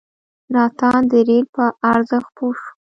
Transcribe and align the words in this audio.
ناتان 0.53 1.01
د 1.11 1.13
رېل 1.27 1.45
په 1.55 1.65
ارزښت 1.91 2.29
پوه 2.37 2.55
شو. 2.61 2.69